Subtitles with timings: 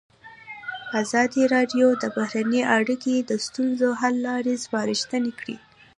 [1.01, 5.57] ازادي راډیو د بهرنۍ اړیکې د ستونزو حل لارې سپارښتنې کړي.